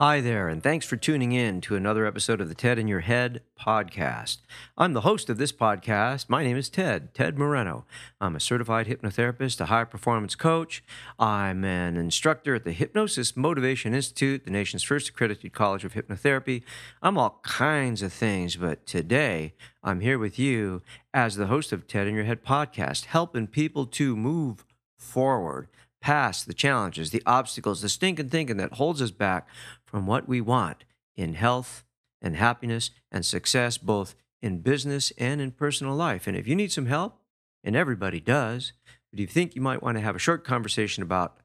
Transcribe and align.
Hi 0.00 0.20
there, 0.20 0.48
and 0.48 0.62
thanks 0.62 0.86
for 0.86 0.96
tuning 0.96 1.32
in 1.32 1.60
to 1.62 1.74
another 1.74 2.06
episode 2.06 2.40
of 2.40 2.48
the 2.48 2.54
TED 2.54 2.78
in 2.78 2.86
Your 2.86 3.00
Head 3.00 3.42
podcast. 3.60 4.38
I'm 4.76 4.92
the 4.92 5.00
host 5.00 5.28
of 5.28 5.38
this 5.38 5.50
podcast. 5.50 6.28
My 6.28 6.44
name 6.44 6.56
is 6.56 6.68
Ted, 6.68 7.12
Ted 7.14 7.36
Moreno. 7.36 7.84
I'm 8.20 8.36
a 8.36 8.40
certified 8.40 8.86
hypnotherapist, 8.86 9.60
a 9.60 9.64
high 9.64 9.82
performance 9.82 10.36
coach. 10.36 10.84
I'm 11.18 11.64
an 11.64 11.96
instructor 11.96 12.54
at 12.54 12.62
the 12.62 12.70
Hypnosis 12.70 13.36
Motivation 13.36 13.92
Institute, 13.92 14.44
the 14.44 14.52
nation's 14.52 14.84
first 14.84 15.08
accredited 15.08 15.52
college 15.52 15.84
of 15.84 15.94
hypnotherapy. 15.94 16.62
I'm 17.02 17.18
all 17.18 17.40
kinds 17.42 18.00
of 18.00 18.12
things, 18.12 18.54
but 18.54 18.86
today 18.86 19.54
I'm 19.82 19.98
here 19.98 20.20
with 20.20 20.38
you 20.38 20.80
as 21.12 21.34
the 21.34 21.48
host 21.48 21.72
of 21.72 21.88
TED 21.88 22.06
in 22.06 22.14
Your 22.14 22.22
Head 22.22 22.44
podcast, 22.44 23.06
helping 23.06 23.48
people 23.48 23.84
to 23.86 24.14
move 24.14 24.64
forward 24.96 25.66
past 26.00 26.46
the 26.46 26.54
challenges, 26.54 27.10
the 27.10 27.22
obstacles, 27.26 27.82
the 27.82 27.88
stinking 27.88 28.28
thinking 28.28 28.56
that 28.56 28.74
holds 28.74 29.02
us 29.02 29.10
back 29.10 29.48
from 29.84 30.06
what 30.06 30.28
we 30.28 30.40
want 30.40 30.84
in 31.16 31.34
health 31.34 31.84
and 32.22 32.36
happiness 32.36 32.90
and 33.10 33.24
success, 33.24 33.78
both 33.78 34.14
in 34.40 34.60
business 34.60 35.12
and 35.18 35.40
in 35.40 35.50
personal 35.50 35.94
life. 35.94 36.26
And 36.26 36.36
if 36.36 36.46
you 36.46 36.54
need 36.54 36.72
some 36.72 36.86
help, 36.86 37.18
and 37.64 37.76
everybody 37.76 38.20
does, 38.20 38.72
but 39.10 39.20
you 39.20 39.26
think 39.26 39.54
you 39.54 39.62
might 39.62 39.82
want 39.82 39.96
to 39.96 40.02
have 40.02 40.16
a 40.16 40.20
short 40.20 40.44
conversation 40.44 41.02
about 41.02 41.38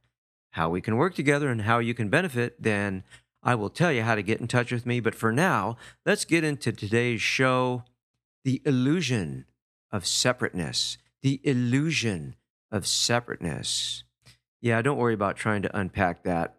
how 0.52 0.70
we 0.70 0.82
can 0.82 0.96
work 0.96 1.16
together 1.16 1.50
and 1.50 1.64
how 1.64 1.80
you 1.80 1.94
can 1.94 2.10
benefit, 2.10 2.62
then 2.62 3.04
I 3.42 3.56
will 3.56 3.70
tell 3.70 3.92
you 3.92 4.04
how 4.04 4.16
to 4.16 4.22
get 4.22 4.40
in 4.40 4.48
touch 4.48 4.72
with 4.72 4.86
me. 4.86 5.00
But 5.00 5.16
for 5.16 5.32
now, 5.32 5.78
let's 6.06 6.26
get 6.26 6.44
into 6.44 6.72
today's 6.72 7.22
show 7.22 7.84
the 8.44 8.62
illusion 8.66 9.46
of 9.92 10.06
separateness. 10.06 10.98
The 11.22 11.42
illusion 11.44 12.36
of 12.72 12.86
separateness. 12.86 14.04
Yeah, 14.64 14.82
don't 14.82 14.98
worry 14.98 15.14
about 15.14 15.36
trying 15.36 15.62
to 15.64 15.78
unpack 15.78 16.24
that. 16.24 16.56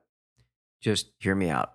Just 0.83 1.09
hear 1.17 1.35
me 1.35 1.49
out. 1.49 1.73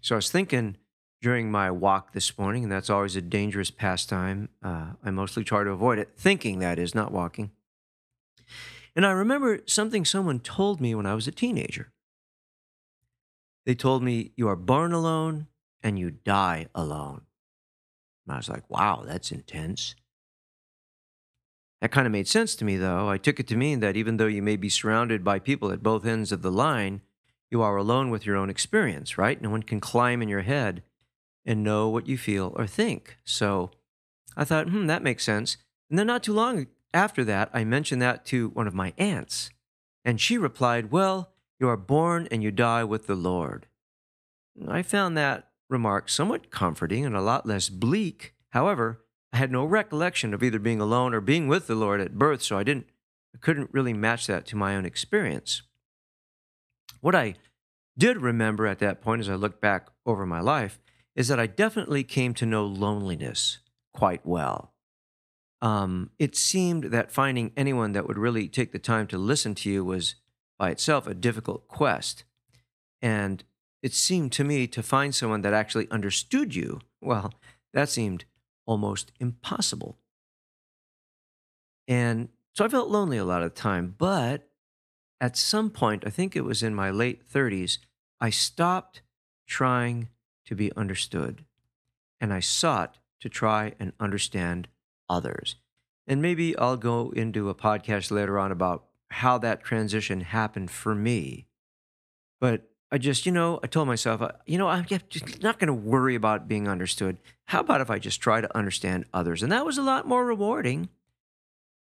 So 0.00 0.14
I 0.14 0.16
was 0.16 0.30
thinking 0.30 0.78
during 1.20 1.50
my 1.50 1.70
walk 1.70 2.14
this 2.14 2.38
morning, 2.38 2.62
and 2.62 2.72
that's 2.72 2.88
always 2.88 3.16
a 3.16 3.20
dangerous 3.20 3.70
pastime. 3.70 4.48
Uh, 4.62 4.92
I 5.04 5.10
mostly 5.10 5.44
try 5.44 5.64
to 5.64 5.70
avoid 5.70 5.98
it, 5.98 6.12
thinking 6.16 6.60
that 6.60 6.78
is, 6.78 6.94
not 6.94 7.12
walking. 7.12 7.50
And 8.96 9.04
I 9.04 9.10
remember 9.10 9.60
something 9.66 10.06
someone 10.06 10.40
told 10.40 10.80
me 10.80 10.94
when 10.94 11.04
I 11.04 11.12
was 11.12 11.28
a 11.28 11.32
teenager. 11.32 11.92
They 13.66 13.74
told 13.74 14.02
me, 14.02 14.32
You 14.36 14.48
are 14.48 14.56
born 14.56 14.92
alone 14.92 15.48
and 15.82 15.98
you 15.98 16.10
die 16.10 16.68
alone. 16.74 17.26
And 18.26 18.32
I 18.32 18.36
was 18.38 18.48
like, 18.48 18.70
Wow, 18.70 19.02
that's 19.06 19.30
intense. 19.30 19.94
That 21.80 21.92
kind 21.92 22.06
of 22.06 22.12
made 22.12 22.26
sense 22.26 22.56
to 22.56 22.64
me, 22.64 22.76
though. 22.76 23.08
I 23.08 23.18
took 23.18 23.38
it 23.38 23.46
to 23.48 23.56
mean 23.56 23.80
that 23.80 23.96
even 23.96 24.16
though 24.16 24.26
you 24.26 24.42
may 24.42 24.56
be 24.56 24.68
surrounded 24.68 25.22
by 25.22 25.38
people 25.38 25.70
at 25.70 25.82
both 25.82 26.04
ends 26.04 26.32
of 26.32 26.42
the 26.42 26.50
line, 26.50 27.02
you 27.50 27.62
are 27.62 27.76
alone 27.76 28.10
with 28.10 28.26
your 28.26 28.36
own 28.36 28.50
experience, 28.50 29.16
right? 29.16 29.40
No 29.40 29.50
one 29.50 29.62
can 29.62 29.80
climb 29.80 30.20
in 30.20 30.28
your 30.28 30.42
head 30.42 30.82
and 31.46 31.62
know 31.62 31.88
what 31.88 32.08
you 32.08 32.18
feel 32.18 32.52
or 32.56 32.66
think. 32.66 33.16
So 33.24 33.70
I 34.36 34.44
thought, 34.44 34.68
hmm, 34.68 34.86
that 34.86 35.02
makes 35.02 35.24
sense. 35.24 35.56
And 35.88 35.98
then 35.98 36.08
not 36.08 36.22
too 36.22 36.32
long 36.32 36.66
after 36.92 37.24
that, 37.24 37.50
I 37.52 37.64
mentioned 37.64 38.02
that 38.02 38.24
to 38.26 38.48
one 38.50 38.66
of 38.66 38.74
my 38.74 38.92
aunts. 38.98 39.50
And 40.04 40.20
she 40.20 40.36
replied, 40.36 40.90
Well, 40.90 41.32
you 41.58 41.68
are 41.68 41.76
born 41.76 42.28
and 42.30 42.42
you 42.42 42.50
die 42.50 42.84
with 42.84 43.06
the 43.06 43.14
Lord. 43.14 43.66
I 44.66 44.82
found 44.82 45.16
that 45.16 45.48
remark 45.68 46.08
somewhat 46.08 46.50
comforting 46.50 47.04
and 47.04 47.16
a 47.16 47.20
lot 47.20 47.46
less 47.46 47.68
bleak. 47.68 48.34
However, 48.50 49.04
I 49.32 49.36
had 49.36 49.52
no 49.52 49.64
recollection 49.64 50.32
of 50.32 50.42
either 50.42 50.58
being 50.58 50.80
alone 50.80 51.14
or 51.14 51.20
being 51.20 51.48
with 51.48 51.66
the 51.66 51.74
Lord 51.74 52.00
at 52.00 52.18
birth, 52.18 52.42
so 52.42 52.58
I 52.58 52.62
didn't 52.62 52.86
I 53.34 53.38
couldn't 53.38 53.70
really 53.72 53.92
match 53.92 54.26
that 54.26 54.46
to 54.46 54.56
my 54.56 54.74
own 54.74 54.86
experience. 54.86 55.62
What 57.00 57.14
I 57.14 57.34
did 57.96 58.16
remember 58.18 58.66
at 58.66 58.78
that 58.78 59.00
point 59.02 59.20
as 59.20 59.28
I 59.28 59.34
look 59.34 59.60
back 59.60 59.88
over 60.06 60.24
my 60.24 60.40
life 60.40 60.78
is 61.14 61.28
that 61.28 61.40
I 61.40 61.46
definitely 61.46 62.04
came 62.04 62.32
to 62.34 62.46
know 62.46 62.64
loneliness 62.64 63.58
quite 63.92 64.24
well. 64.24 64.72
Um, 65.60 66.10
it 66.18 66.36
seemed 66.36 66.84
that 66.84 67.10
finding 67.10 67.52
anyone 67.56 67.92
that 67.92 68.06
would 68.06 68.18
really 68.18 68.48
take 68.48 68.72
the 68.72 68.78
time 68.78 69.08
to 69.08 69.18
listen 69.18 69.54
to 69.56 69.70
you 69.70 69.84
was 69.84 70.14
by 70.58 70.70
itself 70.70 71.06
a 71.06 71.14
difficult 71.14 71.66
quest. 71.66 72.24
And 73.02 73.42
it 73.82 73.94
seemed 73.94 74.32
to 74.32 74.44
me 74.44 74.66
to 74.68 74.82
find 74.82 75.14
someone 75.14 75.42
that 75.42 75.52
actually 75.52 75.90
understood 75.90 76.54
you, 76.54 76.80
well, 77.00 77.34
that 77.74 77.88
seemed 77.88 78.24
almost 78.68 79.10
impossible. 79.18 79.98
And 81.88 82.28
so 82.52 82.64
I 82.64 82.68
felt 82.68 82.90
lonely 82.90 83.16
a 83.16 83.24
lot 83.24 83.42
of 83.42 83.54
the 83.54 83.60
time. 83.60 83.94
But 83.96 84.50
at 85.20 85.36
some 85.36 85.70
point, 85.70 86.04
I 86.06 86.10
think 86.10 86.36
it 86.36 86.44
was 86.44 86.62
in 86.62 86.74
my 86.74 86.90
late 86.90 87.26
30s, 87.26 87.78
I 88.20 88.30
stopped 88.30 89.00
trying 89.46 90.10
to 90.44 90.54
be 90.54 90.70
understood 90.76 91.44
and 92.20 92.32
I 92.32 92.40
sought 92.40 92.98
to 93.20 93.28
try 93.28 93.72
and 93.80 93.92
understand 93.98 94.68
others. 95.08 95.56
And 96.06 96.20
maybe 96.20 96.56
I'll 96.58 96.76
go 96.76 97.10
into 97.10 97.48
a 97.48 97.54
podcast 97.54 98.10
later 98.10 98.38
on 98.38 98.52
about 98.52 98.84
how 99.10 99.38
that 99.38 99.64
transition 99.64 100.20
happened 100.20 100.70
for 100.70 100.94
me. 100.94 101.46
But 102.38 102.70
I 102.90 102.98
just, 102.98 103.26
you 103.26 103.32
know, 103.32 103.60
I 103.62 103.66
told 103.66 103.86
myself, 103.86 104.22
uh, 104.22 104.32
you 104.46 104.56
know, 104.56 104.68
I'm 104.68 104.86
just 104.86 105.42
not 105.42 105.58
going 105.58 105.66
to 105.66 105.74
worry 105.74 106.14
about 106.14 106.48
being 106.48 106.68
understood. 106.68 107.18
How 107.46 107.60
about 107.60 107.82
if 107.82 107.90
I 107.90 107.98
just 107.98 108.20
try 108.20 108.40
to 108.40 108.56
understand 108.56 109.04
others? 109.12 109.42
And 109.42 109.52
that 109.52 109.66
was 109.66 109.76
a 109.76 109.82
lot 109.82 110.06
more 110.06 110.24
rewarding 110.24 110.88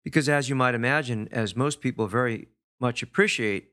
because, 0.02 0.28
as 0.28 0.48
you 0.48 0.56
might 0.56 0.74
imagine, 0.74 1.28
as 1.30 1.54
most 1.54 1.80
people 1.80 2.06
very 2.08 2.48
much 2.80 3.02
appreciate, 3.02 3.70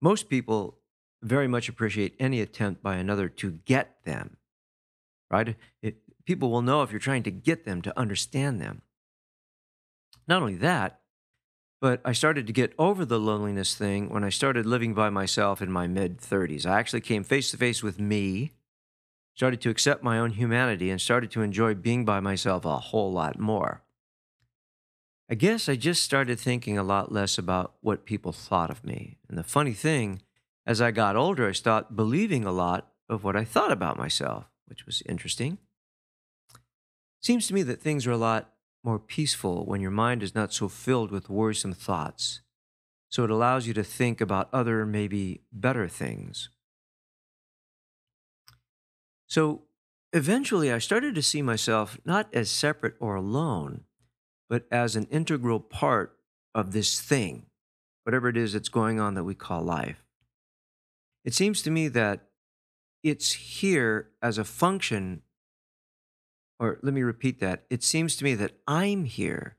most 0.00 0.28
people 0.28 0.78
very 1.22 1.48
much 1.48 1.68
appreciate 1.68 2.14
any 2.20 2.40
attempt 2.40 2.82
by 2.82 2.96
another 2.96 3.28
to 3.28 3.58
get 3.64 3.96
them, 4.04 4.36
right? 5.30 5.56
It, 5.82 5.96
people 6.24 6.50
will 6.50 6.62
know 6.62 6.82
if 6.82 6.92
you're 6.92 7.00
trying 7.00 7.24
to 7.24 7.32
get 7.32 7.64
them 7.64 7.82
to 7.82 7.98
understand 7.98 8.60
them. 8.60 8.82
Not 10.28 10.42
only 10.42 10.56
that, 10.56 10.97
but 11.80 12.00
I 12.04 12.12
started 12.12 12.46
to 12.46 12.52
get 12.52 12.72
over 12.78 13.04
the 13.04 13.20
loneliness 13.20 13.74
thing 13.74 14.08
when 14.08 14.24
I 14.24 14.30
started 14.30 14.66
living 14.66 14.94
by 14.94 15.10
myself 15.10 15.62
in 15.62 15.70
my 15.70 15.86
mid 15.86 16.18
30s. 16.18 16.66
I 16.66 16.78
actually 16.78 17.00
came 17.00 17.22
face 17.22 17.50
to 17.52 17.56
face 17.56 17.82
with 17.82 18.00
me, 18.00 18.52
started 19.34 19.60
to 19.60 19.70
accept 19.70 20.02
my 20.02 20.18
own 20.18 20.32
humanity, 20.32 20.90
and 20.90 21.00
started 21.00 21.30
to 21.32 21.42
enjoy 21.42 21.74
being 21.74 22.04
by 22.04 22.20
myself 22.20 22.64
a 22.64 22.78
whole 22.78 23.12
lot 23.12 23.38
more. 23.38 23.82
I 25.30 25.34
guess 25.34 25.68
I 25.68 25.76
just 25.76 26.02
started 26.02 26.40
thinking 26.40 26.78
a 26.78 26.82
lot 26.82 27.12
less 27.12 27.38
about 27.38 27.74
what 27.80 28.06
people 28.06 28.32
thought 28.32 28.70
of 28.70 28.84
me. 28.84 29.18
And 29.28 29.36
the 29.36 29.44
funny 29.44 29.74
thing, 29.74 30.22
as 30.66 30.80
I 30.80 30.90
got 30.90 31.16
older, 31.16 31.48
I 31.48 31.52
stopped 31.52 31.94
believing 31.94 32.44
a 32.44 32.52
lot 32.52 32.92
of 33.08 33.24
what 33.24 33.36
I 33.36 33.44
thought 33.44 33.70
about 33.70 33.98
myself, 33.98 34.46
which 34.66 34.86
was 34.86 35.02
interesting. 35.06 35.58
Seems 37.20 37.46
to 37.46 37.54
me 37.54 37.62
that 37.64 37.80
things 37.80 38.06
are 38.06 38.12
a 38.12 38.16
lot 38.16 38.54
more 38.84 38.98
peaceful 38.98 39.64
when 39.66 39.80
your 39.80 39.90
mind 39.90 40.22
is 40.22 40.34
not 40.34 40.52
so 40.52 40.68
filled 40.68 41.10
with 41.10 41.28
worrisome 41.28 41.72
thoughts. 41.72 42.40
So 43.08 43.24
it 43.24 43.30
allows 43.30 43.66
you 43.66 43.74
to 43.74 43.82
think 43.82 44.20
about 44.20 44.48
other, 44.52 44.84
maybe 44.84 45.42
better 45.52 45.88
things. 45.88 46.50
So 49.26 49.62
eventually, 50.12 50.72
I 50.72 50.78
started 50.78 51.14
to 51.14 51.22
see 51.22 51.42
myself 51.42 51.98
not 52.04 52.28
as 52.34 52.50
separate 52.50 52.94
or 53.00 53.14
alone, 53.14 53.82
but 54.48 54.66
as 54.70 54.96
an 54.96 55.06
integral 55.10 55.60
part 55.60 56.16
of 56.54 56.72
this 56.72 57.00
thing, 57.00 57.46
whatever 58.04 58.28
it 58.28 58.36
is 58.36 58.52
that's 58.52 58.68
going 58.68 59.00
on 59.00 59.14
that 59.14 59.24
we 59.24 59.34
call 59.34 59.62
life. 59.62 60.04
It 61.24 61.34
seems 61.34 61.60
to 61.62 61.70
me 61.70 61.88
that 61.88 62.28
it's 63.02 63.32
here 63.32 64.10
as 64.22 64.38
a 64.38 64.44
function 64.44 65.22
or 66.58 66.78
let 66.82 66.94
me 66.94 67.02
repeat 67.02 67.40
that. 67.40 67.64
It 67.70 67.82
seems 67.82 68.16
to 68.16 68.24
me 68.24 68.34
that 68.34 68.52
I'm 68.66 69.04
here 69.04 69.56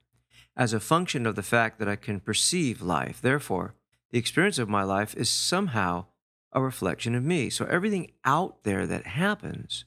as 0.55 0.73
a 0.73 0.79
function 0.79 1.25
of 1.25 1.35
the 1.35 1.43
fact 1.43 1.79
that 1.79 1.87
I 1.87 1.95
can 1.95 2.19
perceive 2.19 2.81
life. 2.81 3.21
Therefore, 3.21 3.75
the 4.11 4.19
experience 4.19 4.59
of 4.59 4.67
my 4.67 4.83
life 4.83 5.15
is 5.15 5.29
somehow 5.29 6.05
a 6.51 6.61
reflection 6.61 7.15
of 7.15 7.23
me. 7.23 7.49
So 7.49 7.65
everything 7.65 8.11
out 8.25 8.63
there 8.63 8.85
that 8.87 9.05
happens 9.05 9.85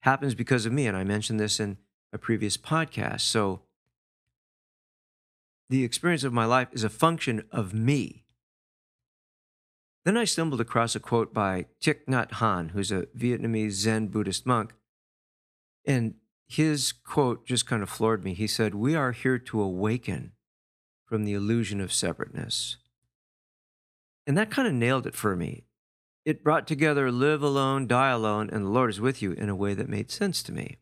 happens 0.00 0.34
because 0.34 0.66
of 0.66 0.72
me. 0.72 0.86
And 0.86 0.96
I 0.96 1.04
mentioned 1.04 1.38
this 1.38 1.60
in 1.60 1.78
a 2.12 2.18
previous 2.18 2.56
podcast. 2.56 3.20
So 3.20 3.62
the 5.68 5.84
experience 5.84 6.24
of 6.24 6.32
my 6.32 6.44
life 6.44 6.68
is 6.72 6.84
a 6.84 6.90
function 6.90 7.44
of 7.50 7.74
me. 7.74 8.24
Then 10.04 10.16
I 10.16 10.24
stumbled 10.24 10.60
across 10.60 10.96
a 10.96 11.00
quote 11.00 11.32
by 11.32 11.66
Thich 11.80 12.04
Nhat 12.08 12.30
Hanh, 12.30 12.72
who's 12.72 12.90
a 12.90 13.06
Vietnamese 13.16 13.72
Zen 13.72 14.08
Buddhist 14.08 14.46
monk. 14.46 14.74
And 15.84 16.14
his 16.46 16.92
quote 16.92 17.46
just 17.46 17.66
kind 17.66 17.82
of 17.82 17.90
floored 17.90 18.24
me. 18.24 18.34
He 18.34 18.46
said, 18.46 18.74
We 18.74 18.94
are 18.94 19.12
here 19.12 19.38
to 19.38 19.60
awaken 19.60 20.32
from 21.06 21.24
the 21.24 21.34
illusion 21.34 21.80
of 21.80 21.92
separateness. 21.92 22.76
And 24.26 24.36
that 24.36 24.50
kind 24.50 24.68
of 24.68 24.74
nailed 24.74 25.06
it 25.06 25.14
for 25.14 25.34
me. 25.34 25.64
It 26.24 26.44
brought 26.44 26.68
together 26.68 27.10
live 27.10 27.42
alone, 27.42 27.88
die 27.88 28.10
alone, 28.10 28.48
and 28.50 28.64
the 28.64 28.70
Lord 28.70 28.90
is 28.90 29.00
with 29.00 29.20
you 29.20 29.32
in 29.32 29.48
a 29.48 29.56
way 29.56 29.74
that 29.74 29.88
made 29.88 30.10
sense 30.10 30.42
to 30.44 30.52
me. 30.52 30.78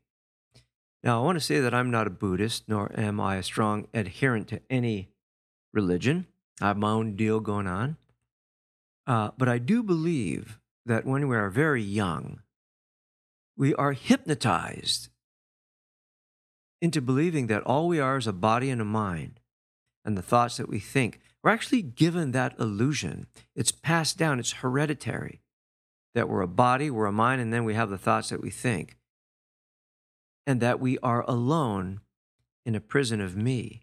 Now, 1.02 1.20
I 1.20 1.24
want 1.24 1.36
to 1.36 1.44
say 1.44 1.60
that 1.60 1.72
I'm 1.72 1.90
not 1.90 2.06
a 2.06 2.10
Buddhist, 2.10 2.64
nor 2.68 2.92
am 2.98 3.20
I 3.20 3.36
a 3.36 3.42
strong 3.42 3.86
adherent 3.94 4.48
to 4.48 4.60
any 4.68 5.08
religion. 5.72 6.26
I 6.60 6.68
have 6.68 6.76
my 6.76 6.90
own 6.90 7.16
deal 7.16 7.40
going 7.40 7.66
on. 7.66 7.96
Uh, 9.06 9.30
but 9.38 9.48
I 9.48 9.58
do 9.58 9.82
believe 9.82 10.58
that 10.84 11.06
when 11.06 11.26
we 11.26 11.36
are 11.36 11.48
very 11.48 11.82
young, 11.82 12.40
we 13.60 13.74
are 13.74 13.92
hypnotized 13.92 15.10
into 16.80 17.02
believing 17.02 17.46
that 17.48 17.62
all 17.64 17.88
we 17.88 18.00
are 18.00 18.16
is 18.16 18.26
a 18.26 18.32
body 18.32 18.70
and 18.70 18.80
a 18.80 18.86
mind 18.86 19.38
and 20.02 20.16
the 20.16 20.22
thoughts 20.22 20.56
that 20.56 20.66
we 20.66 20.78
think. 20.80 21.20
We're 21.42 21.50
actually 21.50 21.82
given 21.82 22.30
that 22.30 22.58
illusion. 22.58 23.26
It's 23.54 23.70
passed 23.70 24.16
down, 24.16 24.40
it's 24.40 24.52
hereditary 24.52 25.42
that 26.14 26.26
we're 26.26 26.40
a 26.40 26.48
body, 26.48 26.90
we're 26.90 27.04
a 27.04 27.12
mind, 27.12 27.42
and 27.42 27.52
then 27.52 27.64
we 27.64 27.74
have 27.74 27.90
the 27.90 27.98
thoughts 27.98 28.30
that 28.30 28.40
we 28.40 28.48
think 28.48 28.96
and 30.46 30.62
that 30.62 30.80
we 30.80 30.96
are 31.00 31.22
alone 31.28 32.00
in 32.64 32.74
a 32.74 32.80
prison 32.80 33.20
of 33.20 33.36
me. 33.36 33.82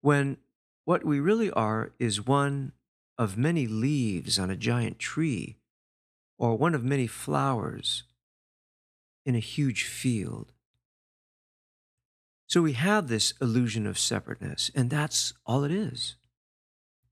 When 0.00 0.38
what 0.86 1.04
we 1.04 1.20
really 1.20 1.50
are 1.50 1.92
is 1.98 2.26
one 2.26 2.72
of 3.18 3.36
many 3.36 3.66
leaves 3.66 4.38
on 4.38 4.50
a 4.50 4.56
giant 4.56 4.98
tree, 4.98 5.58
or 6.38 6.56
one 6.56 6.74
of 6.74 6.82
many 6.82 7.06
flowers 7.06 8.04
in 9.30 9.36
a 9.36 9.38
huge 9.38 9.84
field. 9.84 10.50
So 12.48 12.62
we 12.62 12.72
have 12.72 13.06
this 13.06 13.32
illusion 13.40 13.86
of 13.86 13.96
separateness, 13.96 14.72
and 14.74 14.90
that's 14.90 15.32
all 15.46 15.62
it 15.62 15.70
is. 15.70 16.16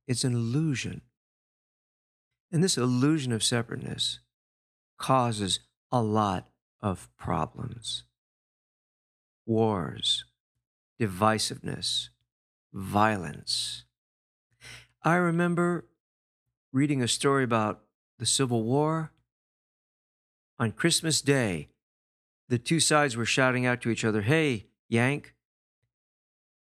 It's 0.08 0.24
an 0.24 0.34
illusion. 0.34 1.02
And 2.50 2.60
this 2.60 2.76
illusion 2.76 3.30
of 3.32 3.44
separateness 3.44 4.18
causes 4.98 5.60
a 5.92 6.02
lot 6.02 6.48
of 6.80 7.08
problems 7.16 8.02
wars, 9.46 10.24
divisiveness, 11.00 12.08
violence. 12.72 13.84
I 15.04 15.14
remember 15.14 15.86
reading 16.72 17.00
a 17.00 17.08
story 17.08 17.44
about 17.44 17.82
the 18.18 18.26
Civil 18.26 18.64
War. 18.64 19.12
On 20.58 20.72
Christmas 20.72 21.20
Day, 21.20 21.68
the 22.48 22.58
two 22.58 22.80
sides 22.80 23.16
were 23.16 23.26
shouting 23.26 23.66
out 23.66 23.80
to 23.82 23.90
each 23.90 24.04
other, 24.04 24.22
Hey, 24.22 24.66
Yank, 24.88 25.34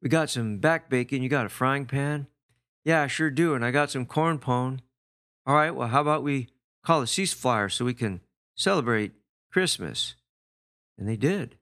we 0.02 0.10
got 0.10 0.30
some 0.30 0.60
back 0.60 0.90
bacon. 0.90 1.24
You 1.24 1.30
got 1.30 1.46
a 1.46 1.50
frying 1.50 1.86
pan? 1.86 2.28
Yeah, 2.84 3.04
I 3.04 3.08
sure 3.08 3.30
do. 3.30 3.54
And 3.54 3.66
I 3.66 3.72
got 3.72 3.92
some 3.92 4.06
corn 4.06 4.40
pone. 4.40 4.82
All 5.46 5.56
right, 5.56 5.72
well, 5.72 5.88
how 5.88 6.02
about 6.02 6.24
we 6.24 6.50
call 6.84 7.02
a 7.02 7.06
ceasefire 7.06 7.72
so 7.72 7.86
we 7.86 7.94
can 7.94 8.22
celebrate 8.56 9.14
Christmas? 9.52 10.16
And 10.98 11.08
they 11.08 11.16
did. 11.16 11.58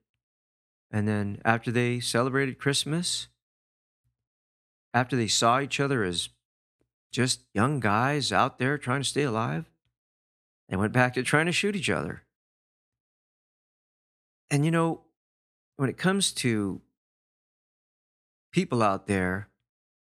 And 0.90 1.06
then 1.06 1.40
after 1.44 1.70
they 1.70 2.00
celebrated 2.00 2.58
Christmas, 2.58 3.28
after 4.94 5.16
they 5.16 5.28
saw 5.28 5.60
each 5.60 5.78
other 5.78 6.04
as 6.04 6.30
just 7.12 7.42
young 7.54 7.80
guys 7.80 8.32
out 8.32 8.58
there 8.58 8.78
trying 8.78 9.02
to 9.02 9.08
stay 9.08 9.22
alive, 9.22 9.70
they 10.68 10.76
went 10.76 10.92
back 10.92 11.14
to 11.14 11.22
trying 11.22 11.46
to 11.46 11.52
shoot 11.52 11.76
each 11.76 11.90
other. 11.90 12.22
And 14.50 14.64
you 14.64 14.70
know, 14.70 15.02
when 15.76 15.88
it 15.88 15.98
comes 15.98 16.32
to 16.32 16.80
people 18.52 18.82
out 18.82 19.06
there 19.06 19.48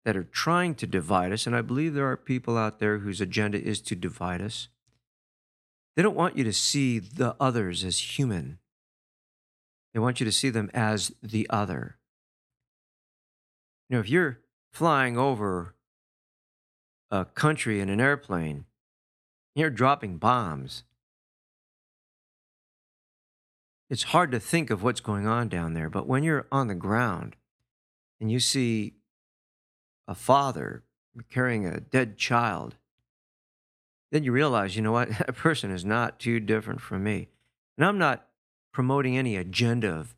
that 0.05 0.15
are 0.15 0.23
trying 0.23 0.75
to 0.75 0.87
divide 0.87 1.31
us, 1.31 1.45
and 1.45 1.55
I 1.55 1.61
believe 1.61 1.93
there 1.93 2.09
are 2.09 2.17
people 2.17 2.57
out 2.57 2.79
there 2.79 2.99
whose 2.99 3.21
agenda 3.21 3.61
is 3.61 3.81
to 3.81 3.95
divide 3.95 4.41
us, 4.41 4.69
they 5.95 6.03
don't 6.03 6.15
want 6.15 6.37
you 6.37 6.43
to 6.45 6.53
see 6.53 6.99
the 6.99 7.35
others 7.39 7.83
as 7.83 8.17
human. 8.17 8.59
They 9.93 9.99
want 9.99 10.19
you 10.19 10.25
to 10.25 10.31
see 10.31 10.49
them 10.49 10.69
as 10.73 11.11
the 11.21 11.47
other. 11.49 11.97
You 13.89 13.95
know, 13.95 13.99
if 13.99 14.09
you're 14.09 14.39
flying 14.71 15.17
over 15.17 15.75
a 17.11 17.25
country 17.25 17.81
in 17.81 17.89
an 17.89 17.99
airplane, 17.99 18.65
you're 19.55 19.69
dropping 19.69 20.17
bombs. 20.17 20.83
It's 23.89 24.03
hard 24.03 24.31
to 24.31 24.39
think 24.39 24.69
of 24.69 24.83
what's 24.83 25.01
going 25.01 25.25
on 25.25 25.49
down 25.49 25.73
there, 25.73 25.89
but 25.89 26.07
when 26.07 26.23
you're 26.23 26.45
on 26.51 26.67
the 26.67 26.75
ground 26.75 27.35
and 28.21 28.31
you 28.31 28.39
see 28.39 28.93
a 30.07 30.13
father 30.13 30.83
carrying 31.29 31.65
a 31.65 31.79
dead 31.79 32.17
child, 32.17 32.75
then 34.11 34.23
you 34.23 34.31
realize, 34.31 34.75
you 34.75 34.81
know 34.83 34.91
what, 34.91 35.09
that 35.17 35.35
person 35.35 35.71
is 35.71 35.83
not 35.83 36.19
too 36.19 36.39
different 36.39 36.81
from 36.81 37.03
me. 37.03 37.29
And 37.77 37.85
I'm 37.85 37.97
not 37.97 38.27
promoting 38.71 39.17
any 39.17 39.35
agenda 39.35 39.89
of 39.89 40.15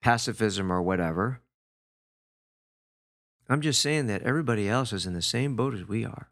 pacifism 0.00 0.72
or 0.72 0.80
whatever. 0.80 1.40
I'm 3.48 3.60
just 3.60 3.82
saying 3.82 4.06
that 4.06 4.22
everybody 4.22 4.68
else 4.68 4.92
is 4.92 5.06
in 5.06 5.12
the 5.12 5.22
same 5.22 5.56
boat 5.56 5.74
as 5.74 5.86
we 5.86 6.04
are. 6.04 6.28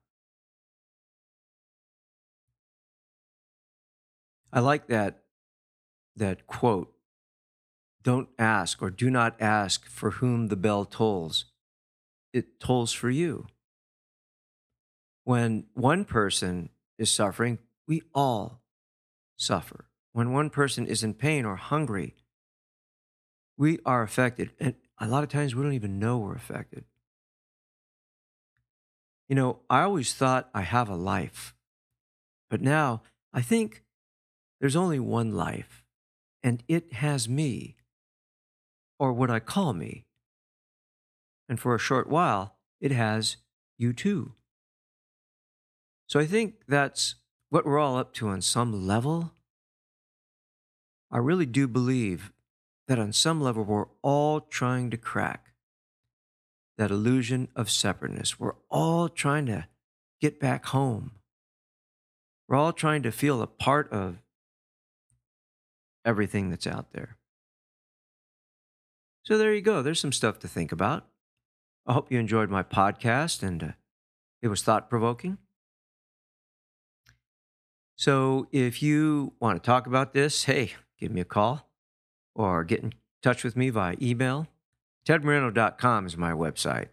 I 4.52 4.60
like 4.60 4.86
that 4.88 5.22
that 6.20 6.46
quote. 6.46 6.92
Don't 8.02 8.28
ask 8.38 8.80
or 8.80 8.88
do 8.88 9.10
not 9.10 9.36
ask 9.40 9.86
for 9.86 10.12
whom 10.12 10.46
the 10.46 10.56
bell 10.56 10.84
tolls. 10.84 11.46
It 12.32 12.60
tolls 12.60 12.92
for 12.92 13.10
you. 13.10 13.46
When 15.24 15.66
one 15.74 16.04
person 16.04 16.70
is 16.98 17.10
suffering, 17.10 17.58
we 17.86 18.02
all 18.14 18.62
suffer. 19.36 19.86
When 20.12 20.32
one 20.32 20.48
person 20.48 20.86
is 20.86 21.02
in 21.02 21.14
pain 21.14 21.44
or 21.44 21.56
hungry, 21.56 22.14
we 23.58 23.78
are 23.84 24.02
affected. 24.02 24.52
And 24.58 24.74
a 24.98 25.06
lot 25.06 25.22
of 25.22 25.28
times 25.28 25.54
we 25.54 25.62
don't 25.62 25.74
even 25.74 25.98
know 25.98 26.18
we're 26.18 26.34
affected. 26.34 26.84
You 29.28 29.36
know, 29.36 29.60
I 29.68 29.82
always 29.82 30.14
thought 30.14 30.48
I 30.54 30.62
have 30.62 30.88
a 30.88 30.96
life, 30.96 31.54
but 32.48 32.60
now 32.60 33.02
I 33.32 33.42
think 33.42 33.84
there's 34.60 34.76
only 34.76 34.98
one 34.98 35.32
life, 35.32 35.84
and 36.42 36.62
it 36.68 36.94
has 36.94 37.28
me, 37.28 37.76
or 38.98 39.12
what 39.12 39.30
I 39.30 39.40
call 39.40 39.72
me. 39.72 40.06
And 41.48 41.58
for 41.58 41.74
a 41.74 41.78
short 41.78 42.08
while, 42.08 42.56
it 42.80 42.92
has 42.92 43.36
you 43.76 43.92
too. 43.92 44.34
So 46.06 46.18
I 46.20 46.26
think 46.26 46.62
that's 46.66 47.16
what 47.50 47.64
we're 47.64 47.78
all 47.78 47.96
up 47.96 48.12
to 48.14 48.28
on 48.28 48.40
some 48.42 48.86
level. 48.86 49.32
I 51.10 51.18
really 51.18 51.46
do 51.46 51.66
believe 51.66 52.32
that 52.88 52.98
on 52.98 53.12
some 53.12 53.40
level 53.40 53.64
we're 53.64 53.86
all 54.02 54.40
trying 54.40 54.90
to 54.90 54.96
crack 54.96 55.52
that 56.78 56.90
illusion 56.90 57.48
of 57.54 57.70
separateness. 57.70 58.40
We're 58.40 58.56
all 58.70 59.08
trying 59.08 59.46
to 59.46 59.66
get 60.20 60.40
back 60.40 60.66
home. 60.66 61.12
We're 62.48 62.56
all 62.56 62.72
trying 62.72 63.02
to 63.02 63.12
feel 63.12 63.42
a 63.42 63.46
part 63.46 63.92
of 63.92 64.16
everything 66.04 66.50
that's 66.50 66.66
out 66.66 66.92
there. 66.92 67.16
So 69.22 69.38
there 69.38 69.54
you 69.54 69.60
go. 69.60 69.82
There's 69.82 70.00
some 70.00 70.12
stuff 70.12 70.38
to 70.40 70.48
think 70.48 70.72
about. 70.72 71.06
I 71.86 71.92
hope 71.92 72.10
you 72.10 72.18
enjoyed 72.18 72.50
my 72.50 72.62
podcast 72.62 73.42
and 73.42 73.62
uh, 73.62 73.68
it 74.42 74.48
was 74.48 74.62
thought 74.62 74.88
provoking. 74.90 75.38
So 77.96 78.48
if 78.50 78.82
you 78.82 79.34
want 79.40 79.62
to 79.62 79.66
talk 79.66 79.86
about 79.86 80.14
this, 80.14 80.44
hey, 80.44 80.72
give 80.98 81.12
me 81.12 81.20
a 81.20 81.24
call 81.26 81.68
or 82.34 82.64
get 82.64 82.80
in 82.80 82.94
touch 83.22 83.44
with 83.44 83.56
me 83.56 83.68
via 83.70 83.96
email. 84.00 84.46
TedMoreno.com 85.06 86.06
is 86.06 86.16
my 86.16 86.32
website. 86.32 86.88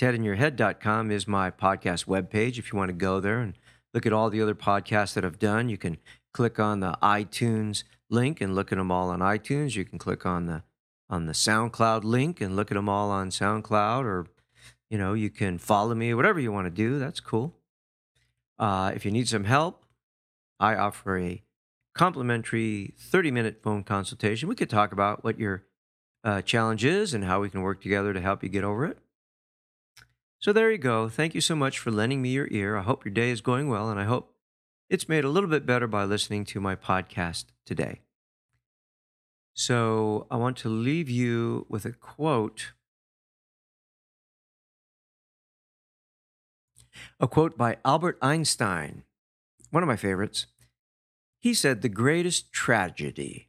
TedInYourHead.com 0.00 1.10
is 1.10 1.26
my 1.26 1.50
podcast 1.50 2.06
webpage. 2.06 2.58
If 2.58 2.72
you 2.72 2.78
want 2.78 2.90
to 2.90 2.94
go 2.94 3.18
there 3.18 3.40
and 3.40 3.54
look 3.92 4.06
at 4.06 4.12
all 4.12 4.30
the 4.30 4.40
other 4.40 4.54
podcasts 4.54 5.14
that 5.14 5.24
I've 5.24 5.40
done, 5.40 5.68
you 5.68 5.76
can 5.76 5.98
click 6.32 6.58
on 6.58 6.80
the 6.80 6.96
iTunes 7.02 7.84
link 8.10 8.40
and 8.40 8.54
look 8.54 8.72
at 8.72 8.78
them 8.78 8.90
all 8.90 9.10
on 9.10 9.20
iTunes. 9.20 9.76
You 9.76 9.84
can 9.84 9.98
click 9.98 10.24
on 10.26 10.46
the 10.46 10.62
on 11.10 11.26
the 11.26 11.32
SoundCloud 11.32 12.04
link 12.04 12.40
and 12.40 12.54
look 12.54 12.70
at 12.70 12.74
them 12.74 12.88
all 12.88 13.10
on 13.10 13.30
SoundCloud, 13.30 14.04
or 14.04 14.26
you 14.90 14.98
know, 14.98 15.14
you 15.14 15.30
can 15.30 15.58
follow 15.58 15.94
me, 15.94 16.12
whatever 16.14 16.38
you 16.38 16.52
want 16.52 16.66
to 16.66 16.70
do. 16.70 16.98
That's 16.98 17.20
cool. 17.20 17.54
Uh, 18.58 18.92
if 18.94 19.04
you 19.04 19.10
need 19.10 19.28
some 19.28 19.44
help, 19.44 19.84
I 20.60 20.74
offer 20.74 21.18
a 21.18 21.42
complimentary 21.94 22.94
30 22.98 23.30
minute 23.30 23.62
phone 23.62 23.84
consultation. 23.84 24.48
We 24.48 24.54
could 24.54 24.70
talk 24.70 24.92
about 24.92 25.24
what 25.24 25.38
your 25.38 25.64
uh, 26.24 26.42
challenge 26.42 26.84
is 26.84 27.14
and 27.14 27.24
how 27.24 27.40
we 27.40 27.50
can 27.50 27.62
work 27.62 27.80
together 27.80 28.12
to 28.12 28.20
help 28.20 28.42
you 28.42 28.48
get 28.48 28.64
over 28.64 28.84
it. 28.84 28.98
So 30.40 30.52
there 30.52 30.70
you 30.70 30.78
go. 30.78 31.08
Thank 31.08 31.34
you 31.34 31.40
so 31.40 31.56
much 31.56 31.78
for 31.78 31.90
lending 31.90 32.22
me 32.22 32.30
your 32.30 32.48
ear. 32.50 32.76
I 32.76 32.82
hope 32.82 33.04
your 33.04 33.12
day 33.12 33.30
is 33.30 33.40
going 33.40 33.68
well, 33.68 33.90
and 33.90 33.98
I 33.98 34.04
hope 34.04 34.34
it's 34.90 35.08
made 35.08 35.24
a 35.24 35.28
little 35.28 35.50
bit 35.50 35.66
better 35.66 35.86
by 35.86 36.04
listening 36.04 36.44
to 36.46 36.60
my 36.60 36.74
podcast 36.74 37.46
today. 37.66 38.00
So 39.52 40.26
I 40.30 40.36
want 40.36 40.56
to 40.58 40.68
leave 40.68 41.10
you 41.10 41.66
with 41.68 41.84
a 41.84 41.92
quote. 41.92 42.72
A 47.20 47.28
quote 47.28 47.58
by 47.58 47.76
Albert 47.84 48.18
Einstein, 48.22 49.02
one 49.70 49.82
of 49.82 49.88
my 49.88 49.96
favorites. 49.96 50.46
He 51.38 51.54
said, 51.54 51.82
The 51.82 51.88
greatest 51.88 52.52
tragedy 52.52 53.48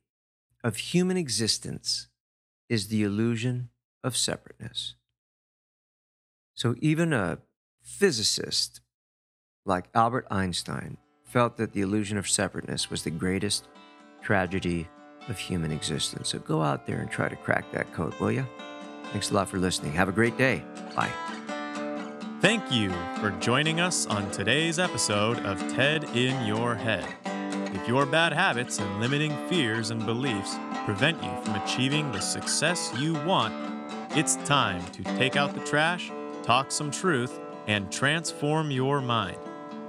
of 0.64 0.76
human 0.78 1.18
existence 1.18 2.08
is 2.68 2.88
the 2.88 3.04
illusion 3.04 3.70
of 4.04 4.18
separateness. 4.18 4.96
So 6.54 6.76
even 6.80 7.14
a 7.14 7.40
physicist 7.82 8.82
like 9.66 9.86
Albert 9.96 10.28
Einstein 10.30 10.98
felt 11.30 11.58
that 11.58 11.74
the 11.74 11.82
illusion 11.82 12.18
of 12.18 12.28
separateness 12.28 12.90
was 12.90 13.04
the 13.04 13.12
greatest 13.12 13.68
tragedy 14.22 14.88
of 15.28 15.38
human 15.38 15.72
existence. 15.72 16.30
So 16.30 16.40
go 16.40 16.64
out 16.64 16.88
there 16.88 17.00
and 17.00 17.10
try 17.10 17.30
to 17.30 17.36
crack 17.36 17.72
that 17.72 17.94
code, 17.94 18.16
will 18.20 18.32
you? 18.32 18.46
Thanks 19.12 19.30
a 19.30 19.36
lot 19.36 19.48
for 19.48 19.60
listening. 19.60 19.92
Have 19.94 20.10
a 20.10 20.12
great 20.12 20.38
day. 20.38 20.64
Bye. 20.96 21.12
Thank 22.42 22.72
you 22.72 22.90
for 23.20 23.30
joining 23.40 23.80
us 23.80 24.08
on 24.08 24.30
today's 24.32 24.80
episode 24.80 25.38
of 25.46 25.60
TED 25.74 26.06
in 26.16 26.46
Your 26.48 26.74
Head. 26.74 27.06
If 27.76 27.88
your 27.88 28.08
bad 28.08 28.34
habits 28.34 28.80
and 28.80 29.00
limiting 29.00 29.36
fears 29.48 29.92
and 29.92 30.04
beliefs 30.06 30.56
prevent 30.86 31.24
you 31.24 31.32
from 31.44 31.56
achieving 31.56 32.12
the 32.12 32.22
success 32.22 32.92
you 32.98 33.14
want, 33.26 33.54
it's 34.18 34.38
time 34.38 34.84
to 34.94 35.04
take 35.04 35.36
out 35.36 35.54
the 35.54 35.64
trash, 35.66 36.12
talk 36.42 36.72
some 36.72 36.90
truth, 36.90 37.40
and 37.68 37.92
transform 37.92 38.72
your 38.72 39.00
mind. 39.02 39.38